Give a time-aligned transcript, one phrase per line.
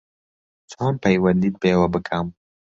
[0.71, 2.27] چۆن پەیوەندیت پێ بکەم